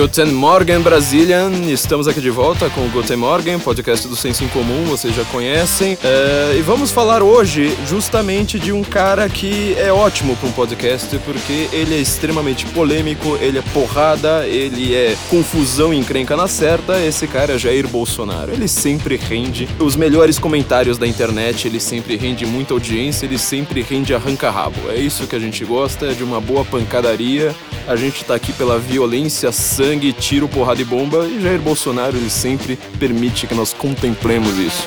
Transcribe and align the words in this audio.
Guten 0.00 0.32
Morgen 0.32 0.80
Brazilian, 0.80 1.50
estamos 1.70 2.08
aqui 2.08 2.22
de 2.22 2.30
volta 2.30 2.70
com 2.70 2.86
o 2.86 2.88
Guten 2.88 3.18
Morgen, 3.18 3.58
podcast 3.58 4.08
do 4.08 4.16
Senso 4.16 4.42
em 4.42 4.48
Comum, 4.48 4.86
vocês 4.86 5.14
já 5.14 5.26
conhecem. 5.26 5.98
É, 6.02 6.56
e 6.58 6.62
vamos 6.62 6.90
falar 6.90 7.22
hoje 7.22 7.76
justamente 7.86 8.58
de 8.58 8.72
um 8.72 8.82
cara 8.82 9.28
que 9.28 9.74
é 9.78 9.92
ótimo 9.92 10.34
para 10.36 10.48
um 10.48 10.52
podcast, 10.52 11.18
porque 11.18 11.68
ele 11.70 11.94
é 11.94 11.98
extremamente 11.98 12.64
polêmico, 12.68 13.36
ele 13.42 13.58
é 13.58 13.62
porrada, 13.74 14.46
ele 14.46 14.94
é 14.94 15.14
confusão 15.28 15.92
e 15.92 15.98
encrenca 15.98 16.34
na 16.34 16.48
certa. 16.48 16.98
Esse 16.98 17.26
cara 17.26 17.52
é 17.52 17.58
Jair 17.58 17.86
Bolsonaro. 17.86 18.52
Ele 18.52 18.68
sempre 18.68 19.16
rende 19.16 19.68
os 19.78 19.96
melhores 19.96 20.38
comentários 20.38 20.96
da 20.96 21.06
internet, 21.06 21.68
ele 21.68 21.78
sempre 21.78 22.16
rende 22.16 22.46
muita 22.46 22.72
audiência, 22.72 23.26
ele 23.26 23.36
sempre 23.36 23.82
rende 23.82 24.14
arranca-rabo. 24.14 24.80
É 24.88 24.96
isso 24.96 25.26
que 25.26 25.36
a 25.36 25.38
gente 25.38 25.62
gosta, 25.62 26.06
é 26.06 26.14
de 26.14 26.24
uma 26.24 26.40
boa 26.40 26.64
pancadaria. 26.64 27.54
A 27.90 27.96
gente 27.96 28.24
tá 28.24 28.36
aqui 28.36 28.52
pela 28.52 28.78
violência, 28.78 29.50
sangue, 29.50 30.12
tiro, 30.12 30.48
porrada 30.48 30.80
e 30.80 30.84
bomba, 30.84 31.26
e 31.26 31.40
Jair 31.42 31.60
Bolsonaro 31.60 32.16
ele 32.16 32.30
sempre 32.30 32.78
permite 33.00 33.48
que 33.48 33.54
nós 33.54 33.72
contemplemos 33.72 34.56
isso. 34.58 34.86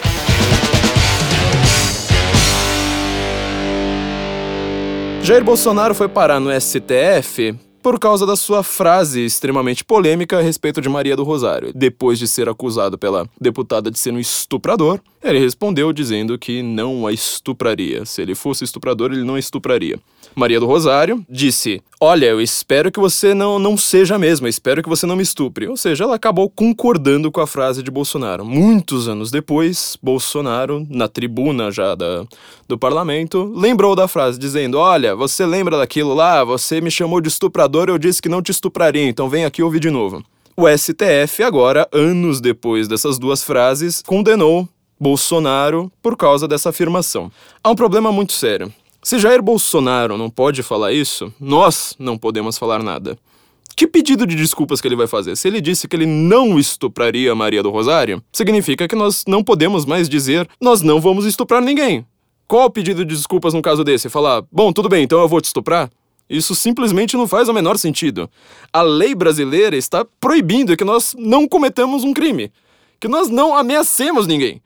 Jair 5.21 5.43
Bolsonaro 5.43 5.93
foi 5.93 6.07
parar 6.07 6.39
no 6.39 6.49
STF 6.49 7.53
por 7.83 7.99
causa 7.99 8.25
da 8.25 8.37
sua 8.37 8.63
frase 8.63 9.25
extremamente 9.25 9.83
polêmica 9.83 10.39
a 10.39 10.41
respeito 10.41 10.79
de 10.79 10.87
Maria 10.87 11.17
do 11.17 11.23
Rosário. 11.23 11.73
Depois 11.75 12.17
de 12.17 12.29
ser 12.29 12.47
acusado 12.47 12.97
pela 12.97 13.27
deputada 13.39 13.91
de 13.91 13.99
ser 13.99 14.13
um 14.13 14.19
estuprador, 14.19 15.01
ele 15.21 15.39
respondeu 15.39 15.91
dizendo 15.91 16.37
que 16.37 16.63
não 16.63 17.05
a 17.05 17.11
estupraria. 17.11 18.05
Se 18.05 18.21
ele 18.21 18.35
fosse 18.35 18.63
estuprador, 18.63 19.11
ele 19.11 19.23
não 19.23 19.35
a 19.35 19.39
estupraria. 19.39 19.99
Maria 20.35 20.59
do 20.59 20.65
Rosário 20.65 21.23
disse: 21.29 21.81
Olha, 21.99 22.25
eu 22.25 22.41
espero 22.41 22.91
que 22.91 22.99
você 22.99 23.33
não, 23.33 23.59
não 23.59 23.77
seja 23.77 24.17
mesmo, 24.17 24.47
eu 24.47 24.49
espero 24.49 24.81
que 24.81 24.89
você 24.89 25.05
não 25.05 25.15
me 25.15 25.23
estupre. 25.23 25.67
Ou 25.67 25.77
seja, 25.77 26.03
ela 26.03 26.15
acabou 26.15 26.49
concordando 26.49 27.31
com 27.31 27.39
a 27.39 27.47
frase 27.47 27.83
de 27.83 27.91
Bolsonaro. 27.91 28.43
Muitos 28.43 29.07
anos 29.07 29.31
depois, 29.31 29.97
Bolsonaro, 30.01 30.85
na 30.89 31.07
tribuna 31.07 31.71
já 31.71 31.95
da, 31.95 32.25
do 32.67 32.77
parlamento, 32.77 33.51
lembrou 33.55 33.95
da 33.95 34.07
frase, 34.07 34.39
dizendo: 34.39 34.77
Olha, 34.77 35.15
você 35.15 35.45
lembra 35.45 35.77
daquilo 35.77 36.13
lá? 36.13 36.43
Você 36.43 36.81
me 36.81 36.91
chamou 36.91 37.21
de 37.21 37.29
estuprador, 37.29 37.72
eu 37.77 37.97
disse 37.97 38.21
que 38.21 38.29
não 38.29 38.41
te 38.41 38.51
estupraria, 38.51 39.07
então 39.07 39.29
vem 39.29 39.45
aqui 39.45 39.63
ouvir 39.63 39.79
de 39.79 39.89
novo. 39.89 40.23
O 40.55 40.67
STF, 40.67 41.41
agora, 41.41 41.87
anos 41.91 42.39
depois 42.39 42.87
dessas 42.87 43.17
duas 43.17 43.43
frases, 43.43 44.03
condenou 44.05 44.67
Bolsonaro 44.99 45.91
por 46.01 46.15
causa 46.15 46.47
dessa 46.47 46.69
afirmação. 46.69 47.31
Há 47.63 47.71
um 47.71 47.75
problema 47.75 48.11
muito 48.11 48.33
sério. 48.33 48.71
Se 49.01 49.19
Jair 49.19 49.41
Bolsonaro 49.41 50.17
não 50.17 50.29
pode 50.29 50.63
falar 50.63 50.93
isso, 50.93 51.33
nós 51.39 51.95
não 51.99 52.17
podemos 52.17 52.57
falar 52.57 52.81
nada. 52.81 53.17
Que 53.75 53.87
pedido 53.87 54.27
de 54.27 54.35
desculpas 54.35 54.79
que 54.79 54.87
ele 54.87 54.95
vai 54.95 55.07
fazer? 55.07 55.35
Se 55.35 55.47
ele 55.47 55.59
disse 55.59 55.87
que 55.87 55.95
ele 55.95 56.05
não 56.05 56.59
estupraria 56.59 57.33
Maria 57.33 57.63
do 57.63 57.71
Rosário, 57.71 58.23
significa 58.31 58.87
que 58.87 58.95
nós 58.95 59.23
não 59.27 59.43
podemos 59.43 59.85
mais 59.85 60.07
dizer 60.07 60.47
nós 60.61 60.81
não 60.81 61.01
vamos 61.01 61.25
estuprar 61.25 61.61
ninguém. 61.61 62.05
Qual 62.47 62.65
o 62.65 62.69
pedido 62.69 63.03
de 63.03 63.15
desculpas 63.15 63.53
num 63.53 63.61
caso 63.61 63.83
desse? 63.83 64.09
Falar, 64.09 64.43
bom, 64.51 64.71
tudo 64.71 64.87
bem, 64.87 65.03
então 65.03 65.19
eu 65.19 65.27
vou 65.27 65.41
te 65.41 65.45
estuprar? 65.45 65.89
Isso 66.29 66.55
simplesmente 66.55 67.15
não 67.15 67.27
faz 67.27 67.49
o 67.49 67.53
menor 67.53 67.77
sentido. 67.77 68.29
A 68.71 68.81
lei 68.81 69.13
brasileira 69.13 69.75
está 69.75 70.05
proibindo 70.19 70.75
que 70.77 70.83
nós 70.83 71.15
não 71.17 71.47
cometamos 71.47 72.03
um 72.03 72.13
crime, 72.13 72.51
que 72.99 73.07
nós 73.07 73.29
não 73.29 73.55
ameacemos 73.55 74.25
ninguém 74.27 74.61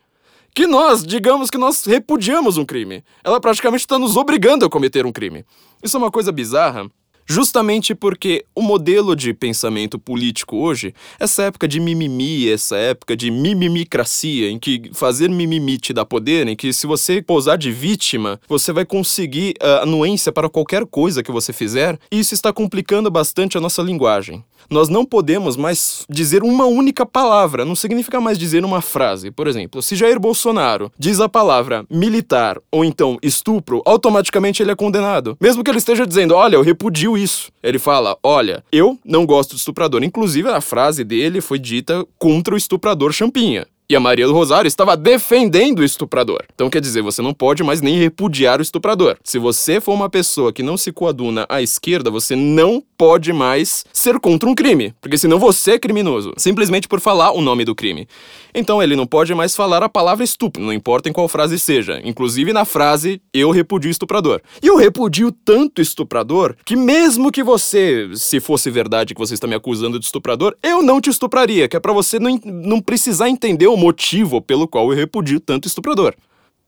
que 0.58 0.66
nós 0.66 1.06
digamos 1.06 1.52
que 1.52 1.58
nós 1.60 1.86
repudiamos 1.86 2.58
um 2.58 2.66
crime. 2.66 3.04
Ela 3.24 3.40
praticamente 3.40 3.82
está 3.82 4.00
nos 4.00 4.18
obrigando 4.18 4.66
a 4.66 4.70
cometer 4.70 5.06
um 5.06 5.12
crime. 5.12 5.46
Isso 5.84 5.96
é 5.96 6.00
uma 6.00 6.10
coisa 6.10 6.32
bizarra, 6.32 6.90
justamente 7.28 7.94
porque 7.94 8.46
o 8.56 8.62
modelo 8.62 9.16
de 9.16 9.34
pensamento 9.34 10.00
político 10.00 10.58
hoje, 10.58 10.94
essa 11.20 11.44
época 11.44 11.68
de 11.68 11.80
mimimi, 11.80 12.50
essa 12.50 12.78
época 12.78 13.16
de 13.16 13.30
mimimicracia, 13.30 14.50
em 14.50 14.58
que 14.58 14.90
fazer 14.94 15.30
mimimi 15.30 15.78
te 15.78 15.94
dá 15.94 16.06
poder, 16.06 16.48
em 16.48 16.56
que 16.56 16.72
se 16.72 16.88
você 16.88 17.22
pousar 17.22 17.58
de 17.58 17.72
vítima, 17.72 18.40
você 18.48 18.72
vai 18.72 18.86
conseguir 18.86 19.54
a 19.62 19.84
anuência 19.84 20.32
para 20.32 20.50
qualquer 20.50 20.86
coisa 20.86 21.22
que 21.22 21.32
você 21.32 21.52
fizer, 21.52 22.00
isso 22.10 22.34
está 22.34 22.54
complicando 22.54 23.12
bastante 23.12 23.58
a 23.58 23.62
nossa 23.62 23.82
linguagem. 23.82 24.44
Nós 24.70 24.90
não 24.90 25.06
podemos 25.06 25.56
mais 25.56 26.06
dizer 26.10 26.44
uma 26.44 26.66
única 26.66 27.06
palavra, 27.06 27.66
não 27.66 27.76
significa 27.76 28.20
mais 28.20 28.38
dizer 28.38 28.64
uma 28.66 28.82
frase. 28.82 29.32
Por 29.32 29.48
exemplo, 29.48 29.82
se 29.82 29.96
Jair 29.96 30.20
Bolsonaro 30.20 30.92
diz 30.98 31.20
a 31.20 31.30
palavra 31.30 31.86
militar 31.90 32.60
ou 32.72 32.84
então 32.84 33.18
estupro, 33.22 33.82
automaticamente 33.86 34.62
ele 34.62 34.72
é 34.72 34.76
condenado. 34.76 35.38
Mesmo 35.40 35.64
que 35.64 35.72
ele 35.72 35.78
esteja 35.78 36.06
dizendo, 36.06 36.36
olha, 36.36 36.56
eu 36.56 36.62
repudio 36.62 37.18
isso. 37.18 37.52
Ele 37.62 37.80
fala, 37.80 38.18
olha, 38.24 38.64
eu 38.72 38.98
não 39.06 39.26
gosto 39.26 39.52
de 39.52 39.58
estuprador. 39.58 40.04
Inclusive, 40.04 40.50
a 40.50 40.62
frase 40.62 41.04
dele 41.04 41.42
foi 41.42 41.60
dita 41.60 42.06
contra 42.18 42.54
o 42.54 42.58
estuprador 42.58 43.12
Champinha. 43.12 43.68
E 43.90 43.96
a 43.96 44.02
Maria 44.02 44.28
do 44.28 44.34
Rosário 44.34 44.68
estava 44.68 44.98
defendendo 44.98 45.80
o 45.80 45.84
estuprador. 45.84 46.44
Então 46.54 46.70
quer 46.70 46.82
dizer, 46.82 47.02
você 47.02 47.22
não 47.22 47.34
pode 47.34 47.64
mais 47.64 47.80
nem 47.80 47.98
repudiar 47.98 48.60
o 48.60 48.62
estuprador. 48.62 49.16
Se 49.24 49.40
você 49.40 49.80
for 49.80 49.94
uma 49.94 50.10
pessoa 50.10 50.52
que 50.52 50.62
não 50.62 50.76
se 50.76 50.92
coaduna 50.92 51.46
à 51.48 51.62
esquerda, 51.62 52.12
você 52.12 52.36
não 52.36 52.84
pode 52.98 53.32
mais 53.32 53.86
ser 53.94 54.20
contra 54.20 54.50
um 54.50 54.56
crime, 54.56 54.94
porque 55.00 55.18
senão 55.18 55.40
você 55.40 55.74
é 55.74 55.80
criminoso, 55.80 56.34
simplesmente 56.36 56.88
por 56.88 57.00
falar 57.00 57.32
o 57.32 57.42
nome 57.42 57.64
do 57.64 57.76
crime. 57.76 58.08
Então 58.54 58.84
ele 58.84 58.96
não 58.96 59.06
pode 59.06 59.34
mais 59.34 59.56
falar 59.56 59.84
a 59.84 59.88
palavra 59.88 60.24
estupro, 60.24 60.62
não 60.62 60.74
importa 60.74 61.08
em 61.08 61.14
qual 61.14 61.28
frase 61.30 61.58
seja, 61.58 62.02
inclusive 62.04 62.52
na 62.52 62.66
frase 62.66 63.22
eu 63.34 63.52
repudio 63.52 63.90
estuprador. 63.90 64.42
E 64.62 64.68
eu 64.68 64.76
repudio 64.76 65.32
tanto 65.32 65.82
estuprador 65.82 66.56
que 66.66 66.76
mesmo 66.76 67.32
que 67.32 67.44
você, 67.44 68.10
se 68.16 68.42
fosse 68.42 68.70
verdade 68.70 69.14
que 69.14 69.20
você 69.20 69.36
está 69.36 69.48
me 69.48 69.56
acusando 69.56 70.00
de 70.00 70.06
estuprador, 70.06 70.58
eu 70.62 70.82
não 70.82 71.00
te 71.00 71.10
estupraria, 71.10 71.70
que 71.70 71.78
é 71.78 71.80
para 71.80 71.94
você 71.94 72.20
não, 72.20 72.38
não 72.44 72.82
precisar 72.82 73.30
entender 73.30 73.68
o 73.68 73.77
motivo 73.78 74.42
pelo 74.42 74.68
qual 74.68 74.90
eu 74.92 74.96
repudio 74.96 75.40
tanto 75.40 75.68
estuprador. 75.68 76.14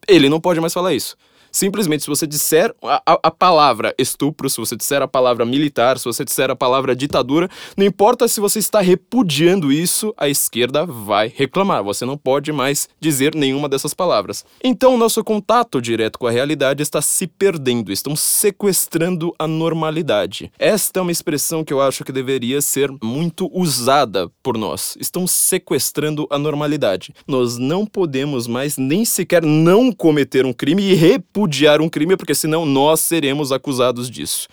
Ele 0.08 0.30
não 0.30 0.40
pode 0.40 0.60
mais 0.62 0.74
falar 0.74 0.94
isso. 0.94 1.16
Simplesmente, 1.52 2.04
se 2.04 2.10
você 2.10 2.28
disser 2.28 2.74
a, 2.84 3.02
a, 3.06 3.20
a, 3.24 3.32
palavra 3.32 3.94
estupro, 3.98 4.50
se 4.50 4.58
você 4.58 4.76
disser 4.76 5.02
a 5.02 5.08
palavra 5.08 5.46
militar, 5.46 5.98
se 5.98 6.06
você 6.06 6.24
disser 6.24 6.50
a 6.50 6.56
palavra 6.56 6.96
ditadura, 6.96 7.50
não 7.76 7.86
importa 7.86 8.28
se 8.28 8.40
você 8.40 8.60
está 8.60 8.80
repudiando 8.80 9.72
isso, 9.72 10.14
a 10.18 10.30
esquerda 10.30 10.86
vai 10.86 11.32
reclamar. 11.34 11.84
Você 11.84 12.06
não 12.06 12.18
pode 12.18 12.52
mais 12.52 12.88
dizer 13.00 13.36
nenhuma 13.36 13.68
dessas 13.68 13.94
palavras. 13.94 14.46
Então, 14.64 14.96
o 14.96 14.98
nosso 14.98 15.24
contato 15.24 15.82
direto 15.82 16.20
com 16.20 16.28
a 16.28 16.32
realidade 16.32 16.84
está 16.84 17.02
se 17.02 17.28
perdendo, 17.28 17.92
estão 17.92 18.16
sequestrando 18.16 19.34
a 19.38 19.48
normalidade. 19.48 20.52
Esta 20.60 21.00
é 21.00 21.02
uma 21.02 21.12
expressão 21.12 21.64
que 21.64 21.74
eu 21.74 21.82
acho 21.82 22.04
que 22.04 22.12
deveria 22.12 22.62
ser 22.62 22.92
muito 23.02 23.50
usada 23.54 24.30
por 24.44 24.58
nós. 24.58 24.96
Estão 25.00 25.26
sequestrando 25.26 26.28
a 26.30 26.38
normalidade. 26.38 27.14
Nós 27.28 27.58
não 27.58 27.86
podemos 27.86 28.48
mais 28.48 28.78
nem 28.78 29.04
sequer 29.04 29.44
não 29.44 29.92
cometer 29.92 30.46
um 30.46 30.54
crime 30.54 30.84
e 30.84 30.94
repudiar 30.94 31.39
repudiar 31.40 31.80
um 31.80 31.88
crime, 31.88 32.18
porque 32.18 32.36
senão 32.36 32.66
nós 32.66 33.00
seremos 33.00 33.52
acusados 33.52 34.10
disso. 34.10 34.48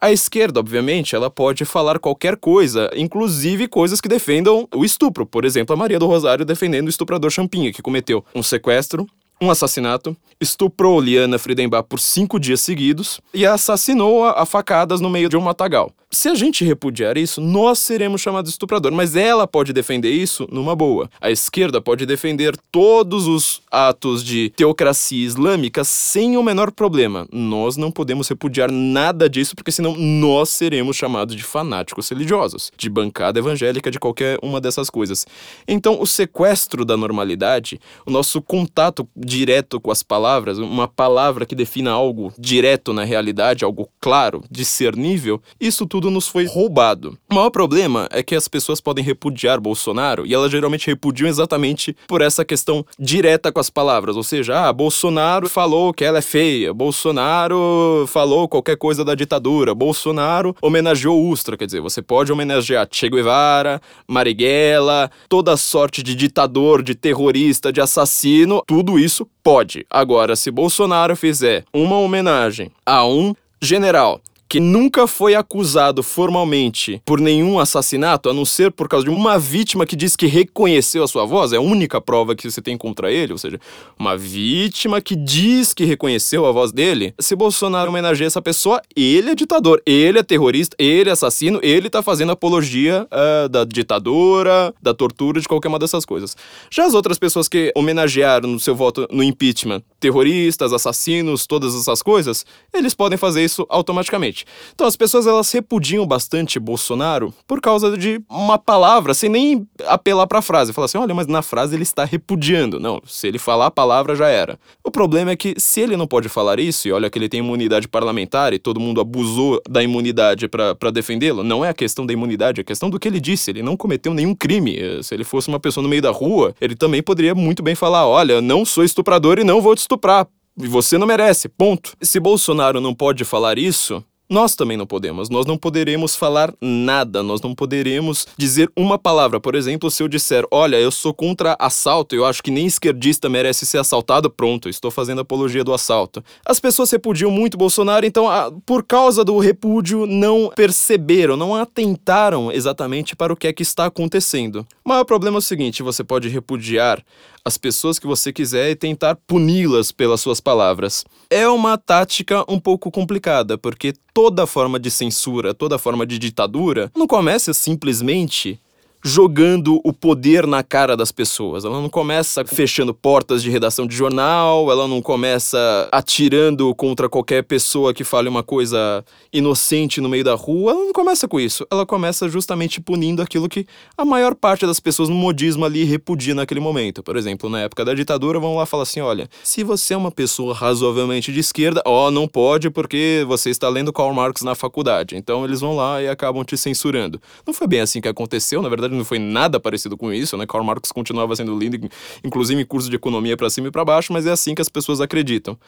A 0.00 0.10
esquerda, 0.10 0.58
obviamente, 0.58 1.14
ela 1.14 1.30
pode 1.30 1.64
falar 1.64 2.00
qualquer 2.00 2.36
coisa, 2.36 2.90
inclusive 2.96 3.68
coisas 3.68 4.00
que 4.00 4.08
defendam 4.08 4.68
o 4.74 4.84
estupro. 4.84 5.24
Por 5.24 5.44
exemplo, 5.44 5.72
a 5.72 5.76
Maria 5.76 6.00
do 6.00 6.06
Rosário 6.06 6.44
defendendo 6.44 6.86
o 6.86 6.90
estuprador 6.90 7.30
Champinha, 7.30 7.72
que 7.72 7.80
cometeu 7.80 8.24
um 8.34 8.42
sequestro, 8.42 9.06
um 9.40 9.50
assassinato, 9.50 10.16
estuprou 10.40 11.00
Liana 11.00 11.38
Friedenbach 11.38 11.86
por 11.88 12.00
cinco 12.00 12.40
dias 12.40 12.60
seguidos 12.60 13.20
e 13.32 13.46
assassinou-a 13.46 14.42
a 14.42 14.46
facadas 14.46 15.00
no 15.00 15.10
meio 15.10 15.28
de 15.28 15.36
um 15.36 15.40
matagal. 15.40 15.92
Se 16.14 16.28
a 16.28 16.34
gente 16.34 16.62
repudiar 16.62 17.16
isso, 17.16 17.40
nós 17.40 17.78
seremos 17.78 18.20
chamados 18.20 18.50
de 18.50 18.54
estuprador, 18.54 18.92
mas 18.92 19.16
ela 19.16 19.46
pode 19.46 19.72
defender 19.72 20.10
isso 20.10 20.46
numa 20.52 20.76
boa. 20.76 21.08
A 21.18 21.30
esquerda 21.30 21.80
pode 21.80 22.04
defender 22.04 22.54
todos 22.70 23.26
os 23.26 23.62
atos 23.70 24.22
de 24.22 24.50
teocracia 24.50 25.24
islâmica 25.24 25.82
sem 25.84 26.36
o 26.36 26.42
menor 26.42 26.70
problema. 26.70 27.26
Nós 27.32 27.78
não 27.78 27.90
podemos 27.90 28.28
repudiar 28.28 28.70
nada 28.70 29.26
disso, 29.26 29.56
porque 29.56 29.72
senão 29.72 29.96
nós 29.96 30.50
seremos 30.50 30.96
chamados 30.96 31.34
de 31.34 31.42
fanáticos 31.42 32.10
religiosos, 32.10 32.70
de 32.76 32.90
bancada 32.90 33.38
evangélica, 33.38 33.90
de 33.90 33.98
qualquer 33.98 34.38
uma 34.42 34.60
dessas 34.60 34.90
coisas. 34.90 35.26
Então, 35.66 35.98
o 35.98 36.06
sequestro 36.06 36.84
da 36.84 36.94
normalidade, 36.94 37.80
o 38.04 38.10
nosso 38.10 38.42
contato 38.42 39.08
direto 39.16 39.80
com 39.80 39.90
as 39.90 40.02
palavras, 40.02 40.58
uma 40.58 40.86
palavra 40.86 41.46
que 41.46 41.54
defina 41.54 41.90
algo 41.90 42.34
direto 42.38 42.92
na 42.92 43.02
realidade, 43.02 43.64
algo 43.64 43.88
claro, 43.98 44.44
discernível, 44.50 45.40
isso 45.58 45.86
tudo 45.86 46.01
nos 46.10 46.28
foi 46.28 46.46
roubado. 46.46 47.18
O 47.30 47.34
maior 47.34 47.50
problema 47.50 48.08
é 48.10 48.22
que 48.22 48.34
as 48.34 48.48
pessoas 48.48 48.80
podem 48.80 49.04
repudiar 49.04 49.60
Bolsonaro 49.60 50.26
e 50.26 50.34
elas 50.34 50.50
geralmente 50.50 50.86
repudiam 50.86 51.28
exatamente 51.28 51.96
por 52.06 52.20
essa 52.20 52.44
questão 52.44 52.84
direta 52.98 53.52
com 53.52 53.60
as 53.60 53.70
palavras, 53.70 54.16
ou 54.16 54.22
seja, 54.22 54.68
ah, 54.68 54.72
Bolsonaro 54.72 55.48
falou 55.48 55.92
que 55.92 56.04
ela 56.04 56.18
é 56.18 56.22
feia, 56.22 56.72
Bolsonaro 56.72 58.06
falou 58.08 58.48
qualquer 58.48 58.76
coisa 58.76 59.04
da 59.04 59.14
ditadura, 59.14 59.74
Bolsonaro 59.74 60.54
homenageou 60.60 61.28
Ustra, 61.28 61.56
quer 61.56 61.66
dizer, 61.66 61.80
você 61.80 62.02
pode 62.02 62.32
homenagear 62.32 62.86
Che 62.90 63.08
Guevara, 63.08 63.80
Marighella, 64.06 65.10
toda 65.28 65.56
sorte 65.56 66.02
de 66.02 66.14
ditador, 66.14 66.82
de 66.82 66.94
terrorista, 66.94 67.72
de 67.72 67.80
assassino, 67.80 68.62
tudo 68.66 68.98
isso 68.98 69.26
pode. 69.42 69.86
Agora, 69.90 70.36
se 70.36 70.50
Bolsonaro 70.50 71.16
fizer 71.16 71.64
uma 71.72 71.96
homenagem 71.96 72.70
a 72.84 73.06
um 73.06 73.34
general 73.60 74.20
que 74.52 74.60
nunca 74.60 75.06
foi 75.06 75.34
acusado 75.34 76.02
formalmente 76.02 77.00
por 77.06 77.18
nenhum 77.18 77.58
assassinato, 77.58 78.28
a 78.28 78.34
não 78.34 78.44
ser 78.44 78.70
por 78.70 78.86
causa 78.86 79.06
de 79.06 79.10
uma 79.10 79.38
vítima 79.38 79.86
que 79.86 79.96
diz 79.96 80.14
que 80.14 80.26
reconheceu 80.26 81.02
a 81.02 81.08
sua 81.08 81.24
voz, 81.24 81.54
é 81.54 81.56
a 81.56 81.60
única 81.62 82.02
prova 82.02 82.36
que 82.36 82.50
você 82.50 82.60
tem 82.60 82.76
contra 82.76 83.10
ele, 83.10 83.32
ou 83.32 83.38
seja, 83.38 83.58
uma 83.98 84.14
vítima 84.14 85.00
que 85.00 85.16
diz 85.16 85.72
que 85.72 85.86
reconheceu 85.86 86.44
a 86.44 86.52
voz 86.52 86.70
dele, 86.70 87.14
se 87.18 87.34
Bolsonaro 87.34 87.88
homenageia 87.88 88.26
essa 88.26 88.42
pessoa, 88.42 88.82
ele 88.94 89.30
é 89.30 89.34
ditador, 89.34 89.80
ele 89.86 90.18
é 90.18 90.22
terrorista, 90.22 90.76
ele 90.78 91.08
é 91.08 91.14
assassino, 91.14 91.58
ele 91.62 91.88
tá 91.88 92.02
fazendo 92.02 92.32
apologia 92.32 93.08
uh, 93.10 93.48
da 93.48 93.64
ditadura, 93.64 94.74
da 94.82 94.92
tortura, 94.92 95.40
de 95.40 95.48
qualquer 95.48 95.68
uma 95.68 95.78
dessas 95.78 96.04
coisas. 96.04 96.36
Já 96.70 96.84
as 96.84 96.92
outras 96.92 97.18
pessoas 97.18 97.48
que 97.48 97.72
homenagearam 97.74 98.50
no 98.50 98.60
seu 98.60 98.76
voto 98.76 99.08
no 99.10 99.22
impeachment, 99.22 99.80
terroristas, 99.98 100.74
assassinos, 100.74 101.46
todas 101.46 101.74
essas 101.74 102.02
coisas, 102.02 102.44
eles 102.74 102.92
podem 102.92 103.16
fazer 103.16 103.42
isso 103.42 103.64
automaticamente. 103.70 104.41
Então 104.74 104.86
as 104.86 104.96
pessoas 104.96 105.26
elas 105.26 105.50
repudiam 105.50 106.06
bastante 106.06 106.58
Bolsonaro 106.58 107.32
por 107.46 107.60
causa 107.60 107.96
de 107.96 108.20
uma 108.28 108.58
palavra, 108.58 109.14
sem 109.14 109.28
nem 109.28 109.66
apelar 109.86 110.26
para 110.26 110.38
a 110.38 110.42
frase. 110.42 110.72
Falar 110.72 110.86
assim, 110.86 110.98
olha, 110.98 111.14
mas 111.14 111.26
na 111.26 111.42
frase 111.42 111.74
ele 111.74 111.82
está 111.82 112.04
repudiando. 112.04 112.78
Não, 112.78 113.00
se 113.06 113.26
ele 113.26 113.38
falar 113.38 113.66
a 113.66 113.70
palavra 113.70 114.14
já 114.14 114.28
era. 114.28 114.58
O 114.84 114.90
problema 114.90 115.30
é 115.30 115.36
que 115.36 115.54
se 115.58 115.80
ele 115.80 115.96
não 115.96 116.06
pode 116.06 116.28
falar 116.28 116.58
isso, 116.58 116.88
e 116.88 116.92
olha 116.92 117.10
que 117.10 117.18
ele 117.18 117.28
tem 117.28 117.40
imunidade 117.40 117.88
parlamentar 117.88 118.52
e 118.52 118.58
todo 118.58 118.80
mundo 118.80 119.00
abusou 119.00 119.60
da 119.68 119.82
imunidade 119.82 120.48
para 120.48 120.90
defendê-lo, 120.90 121.42
não 121.42 121.64
é 121.64 121.68
a 121.68 121.74
questão 121.74 122.06
da 122.06 122.12
imunidade, 122.12 122.60
é 122.60 122.62
a 122.62 122.64
questão 122.64 122.90
do 122.90 122.98
que 122.98 123.08
ele 123.08 123.20
disse. 123.20 123.50
Ele 123.50 123.62
não 123.62 123.76
cometeu 123.76 124.14
nenhum 124.14 124.34
crime. 124.34 125.02
Se 125.02 125.14
ele 125.14 125.24
fosse 125.24 125.48
uma 125.48 125.60
pessoa 125.60 125.82
no 125.82 125.88
meio 125.88 126.02
da 126.02 126.10
rua, 126.10 126.54
ele 126.60 126.74
também 126.74 127.02
poderia 127.02 127.34
muito 127.34 127.62
bem 127.62 127.74
falar: 127.74 128.06
olha, 128.06 128.40
não 128.40 128.64
sou 128.64 128.84
estuprador 128.84 129.38
e 129.38 129.44
não 129.44 129.60
vou 129.60 129.74
te 129.74 129.80
estuprar. 129.80 130.26
E 130.60 130.66
você 130.66 130.98
não 130.98 131.06
merece, 131.06 131.48
ponto. 131.48 131.94
Se 132.00 132.20
Bolsonaro 132.20 132.80
não 132.80 132.94
pode 132.94 133.24
falar 133.24 133.58
isso, 133.58 134.04
nós 134.32 134.56
também 134.56 134.78
não 134.78 134.86
podemos. 134.86 135.28
Nós 135.28 135.44
não 135.44 135.58
poderemos 135.58 136.16
falar 136.16 136.54
nada. 136.58 137.22
Nós 137.22 137.42
não 137.42 137.54
poderemos 137.54 138.26
dizer 138.36 138.70
uma 138.74 138.98
palavra. 138.98 139.38
Por 139.38 139.54
exemplo, 139.54 139.90
se 139.90 140.02
eu 140.02 140.08
disser, 140.08 140.46
olha, 140.50 140.80
eu 140.80 140.90
sou 140.90 141.12
contra 141.12 141.54
assalto, 141.58 142.14
eu 142.14 142.24
acho 142.24 142.42
que 142.42 142.50
nem 142.50 142.66
esquerdista 142.66 143.28
merece 143.28 143.66
ser 143.66 143.78
assaltado, 143.78 144.30
pronto, 144.30 144.70
estou 144.70 144.90
fazendo 144.90 145.20
apologia 145.20 145.62
do 145.62 145.74
assalto. 145.74 146.24
As 146.46 146.58
pessoas 146.58 146.90
repudiam 146.90 147.30
muito 147.30 147.58
Bolsonaro, 147.58 148.06
então, 148.06 148.26
por 148.64 148.82
causa 148.82 149.22
do 149.22 149.38
repúdio, 149.38 150.06
não 150.06 150.50
perceberam, 150.56 151.36
não 151.36 151.54
atentaram 151.54 152.50
exatamente 152.50 153.14
para 153.14 153.32
o 153.32 153.36
que 153.36 153.46
é 153.46 153.52
que 153.52 153.62
está 153.62 153.84
acontecendo. 153.86 154.66
O 154.82 154.88
maior 154.88 155.04
problema 155.04 155.36
é 155.36 155.40
o 155.40 155.42
seguinte: 155.42 155.82
você 155.82 156.02
pode 156.02 156.28
repudiar 156.28 157.04
as 157.44 157.58
pessoas 157.58 157.98
que 157.98 158.06
você 158.06 158.32
quiser 158.32 158.70
e 158.70 158.76
tentar 158.76 159.16
puni-las 159.26 159.90
pelas 159.90 160.20
suas 160.20 160.40
palavras. 160.40 161.04
É 161.28 161.48
uma 161.48 161.76
tática 161.76 162.44
um 162.48 162.58
pouco 162.58 162.90
complicada, 162.90 163.58
porque 163.58 163.94
toda 164.22 164.46
forma 164.46 164.78
de 164.78 164.88
censura, 164.88 165.52
toda 165.52 165.78
forma 165.78 166.06
de 166.06 166.16
ditadura 166.16 166.92
não 166.94 167.08
começa 167.08 167.52
simplesmente 167.52 168.56
jogando 169.02 169.80
o 169.84 169.92
poder 169.92 170.46
na 170.46 170.62
cara 170.62 170.96
das 170.96 171.10
pessoas. 171.10 171.64
Ela 171.64 171.80
não 171.80 171.88
começa 171.88 172.44
fechando 172.44 172.94
portas 172.94 173.42
de 173.42 173.50
redação 173.50 173.86
de 173.86 173.96
jornal, 173.96 174.70
ela 174.70 174.86
não 174.86 175.02
começa 175.02 175.88
atirando 175.90 176.72
contra 176.74 177.08
qualquer 177.08 177.42
pessoa 177.42 177.92
que 177.92 178.04
fale 178.04 178.28
uma 178.28 178.42
coisa 178.42 179.04
inocente 179.32 180.00
no 180.00 180.08
meio 180.08 180.22
da 180.22 180.34
rua. 180.34 180.72
Ela 180.72 180.84
não 180.84 180.92
começa 180.92 181.26
com 181.26 181.40
isso. 181.40 181.66
Ela 181.70 181.84
começa 181.84 182.28
justamente 182.28 182.80
punindo 182.80 183.20
aquilo 183.20 183.48
que 183.48 183.66
a 183.96 184.04
maior 184.04 184.34
parte 184.34 184.66
das 184.66 184.78
pessoas 184.78 185.08
no 185.08 185.14
modismo 185.14 185.64
ali 185.64 185.82
repudia 185.84 186.34
naquele 186.34 186.60
momento. 186.60 187.02
Por 187.02 187.16
exemplo, 187.16 187.50
na 187.50 187.60
época 187.60 187.84
da 187.84 187.94
ditadura, 187.94 188.38
vão 188.38 188.56
lá 188.56 188.66
falar 188.66 188.84
assim: 188.84 189.00
olha, 189.00 189.28
se 189.42 189.64
você 189.64 189.94
é 189.94 189.96
uma 189.96 190.10
pessoa 190.10 190.54
razoavelmente 190.54 191.32
de 191.32 191.40
esquerda, 191.40 191.82
ó, 191.84 192.10
não 192.10 192.28
pode 192.28 192.70
porque 192.70 193.24
você 193.26 193.50
está 193.50 193.68
lendo 193.68 193.92
Karl 193.92 194.12
Marx 194.12 194.42
na 194.42 194.54
faculdade. 194.54 195.16
Então 195.16 195.44
eles 195.44 195.60
vão 195.60 195.74
lá 195.74 196.00
e 196.00 196.08
acabam 196.08 196.44
te 196.44 196.56
censurando. 196.56 197.20
Não 197.46 197.52
foi 197.52 197.66
bem 197.66 197.80
assim 197.80 198.00
que 198.00 198.08
aconteceu, 198.08 198.62
na 198.62 198.68
verdade 198.92 198.96
não 198.96 199.04
foi 199.04 199.18
nada 199.18 199.58
parecido 199.58 199.96
com 199.96 200.12
isso, 200.12 200.36
né? 200.36 200.46
Karl 200.46 200.64
Marx 200.64 200.92
continuava 200.92 201.34
sendo 201.34 201.58
lindo, 201.58 201.88
inclusive 202.22 202.60
em 202.60 202.64
curso 202.64 202.88
de 202.88 202.96
economia 202.96 203.36
para 203.36 203.50
cima 203.50 203.68
e 203.68 203.70
para 203.70 203.84
baixo, 203.84 204.12
mas 204.12 204.26
é 204.26 204.30
assim 204.30 204.54
que 204.54 204.62
as 204.62 204.68
pessoas 204.68 205.00
acreditam. 205.00 205.58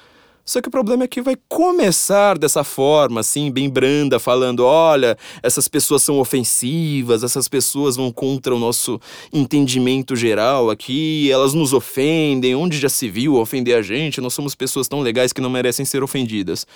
Só 0.46 0.60
que 0.60 0.68
o 0.68 0.70
problema 0.70 1.04
é 1.04 1.08
que 1.08 1.22
vai 1.22 1.38
começar 1.48 2.36
dessa 2.36 2.62
forma, 2.62 3.20
assim, 3.20 3.50
bem 3.50 3.66
branda, 3.66 4.18
falando: 4.18 4.62
olha, 4.62 5.16
essas 5.42 5.68
pessoas 5.68 6.02
são 6.02 6.18
ofensivas, 6.20 7.24
essas 7.24 7.48
pessoas 7.48 7.96
vão 7.96 8.12
contra 8.12 8.54
o 8.54 8.58
nosso 8.58 9.00
entendimento 9.32 10.14
geral 10.14 10.68
aqui, 10.68 11.30
elas 11.32 11.54
nos 11.54 11.72
ofendem, 11.72 12.54
onde 12.54 12.78
já 12.78 12.90
se 12.90 13.08
viu 13.08 13.36
ofender 13.36 13.74
a 13.74 13.80
gente, 13.80 14.20
nós 14.20 14.34
somos 14.34 14.54
pessoas 14.54 14.86
tão 14.86 15.00
legais 15.00 15.32
que 15.32 15.40
não 15.40 15.48
merecem 15.48 15.86
ser 15.86 16.02
ofendidas. 16.02 16.66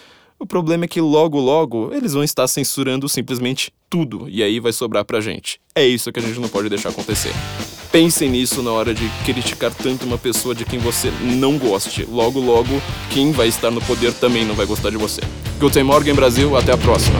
O 0.41 0.47
problema 0.47 0.85
é 0.85 0.89
que 0.89 1.01
logo, 1.01 1.41
logo, 1.41 1.93
eles 1.93 2.13
vão 2.13 2.23
estar 2.23 2.47
censurando 2.47 3.09
simplesmente 3.09 3.73
tudo, 3.91 4.29
e 4.29 4.41
aí 4.41 4.61
vai 4.61 4.73
sobrar 4.73 5.05
pra 5.05 5.21
gente. 5.21 5.61
É 5.75 5.85
isso 5.85 6.13
que 6.13 6.21
a 6.21 6.23
gente 6.23 6.39
não 6.39 6.49
pode 6.49 6.69
deixar 6.69 6.91
acontecer. 6.91 7.33
Pensem 7.91 8.31
nisso 8.31 8.63
na 8.63 8.71
hora 8.71 8.95
de 8.95 9.09
criticar 9.25 9.75
tanto 9.75 10.07
uma 10.07 10.17
pessoa 10.17 10.55
de 10.55 10.65
quem 10.65 10.79
você 10.79 11.11
não 11.21 11.59
goste. 11.59 12.05
Logo, 12.05 12.39
logo, 12.39 12.81
quem 13.11 13.33
vai 13.33 13.49
estar 13.49 13.73
no 13.73 13.81
poder 13.81 14.13
também 14.13 14.45
não 14.45 14.55
vai 14.55 14.67
gostar 14.67 14.91
de 14.91 14.97
você. 14.97 15.23
Guten 15.59 15.83
Morgen, 15.83 16.15
Brasil. 16.15 16.57
Até 16.57 16.71
a 16.71 16.77
próxima. 16.77 17.19